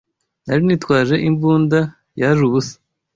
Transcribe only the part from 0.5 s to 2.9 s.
nitwaje imbunda, yaje ubusa